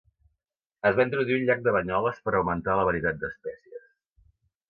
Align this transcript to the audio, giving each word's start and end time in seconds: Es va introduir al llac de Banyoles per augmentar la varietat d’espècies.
Es 0.89 0.95
va 0.99 1.03
introduir 1.07 1.35
al 1.39 1.43
llac 1.49 1.61
de 1.67 1.73
Banyoles 1.75 2.17
per 2.29 2.33
augmentar 2.39 2.77
la 2.79 2.87
varietat 2.89 3.23
d’espècies. 3.25 3.87